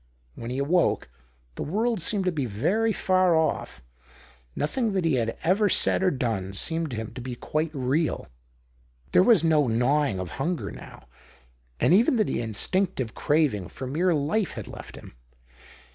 [0.33, 1.11] When he awoke,
[1.53, 3.83] the world seemed to be very far off;
[4.55, 8.25] nothing that he had ever said or done seemed to him to be quite real.
[9.11, 11.07] There was no gnawing of hunger now,
[11.79, 15.13] and even the instinctive craving for mere life had left him.